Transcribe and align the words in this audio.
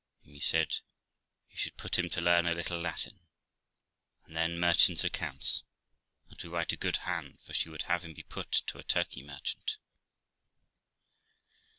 Amy 0.25 0.39
said 0.39 0.79
he 1.47 1.55
should 1.57 1.77
put 1.77 1.99
him 1.99 2.09
to 2.09 2.21
learn 2.21 2.47
a 2.47 2.55
little 2.55 2.79
Latin, 2.81 3.19
and 4.25 4.35
then 4.35 4.59
merchants' 4.59 5.03
accounts, 5.03 5.61
and 6.27 6.39
to 6.39 6.49
write 6.49 6.71
a 6.73 6.75
good 6.75 6.97
hand, 7.05 7.37
for 7.45 7.53
she 7.53 7.69
would 7.69 7.83
have 7.83 8.03
him 8.03 8.15
be 8.15 8.23
put 8.23 8.49
to 8.51 8.79
a 8.79 8.83
Turkey 8.83 9.21
merchant. 9.21 9.77